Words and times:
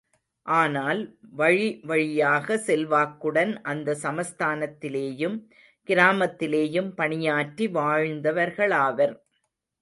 ஆனால் 0.45 1.01
வழிவழியாக 1.37 2.57
செல்வாக்குடன் 2.67 3.51
அந்த 3.63 3.95
சமஸ்தானத்திலேயும் 4.03 5.37
கிராமத்திலேயும் 5.89 6.89
பணியாற்றி 6.95 7.67
வாழ்ந்தவர்களாவர். 7.67 9.15